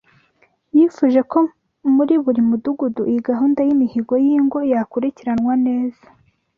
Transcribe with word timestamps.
Yifuje 0.75 1.21
ko 1.31 1.39
muri 1.95 2.15
buri 2.23 2.41
mudugudu 2.49 3.01
iyi 3.11 3.21
gahunda 3.29 3.59
y’imihigo 3.67 4.13
y’ingo 4.25 4.57
yakurikiranwa 4.71 5.53
neza 5.65 6.05